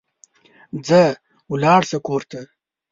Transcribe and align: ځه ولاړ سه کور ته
ځه 0.87 1.01
ولاړ 1.51 1.81
سه 1.91 1.97
کور 2.07 2.21
ته 2.31 2.39